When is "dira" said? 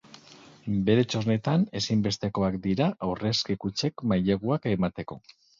2.65-2.89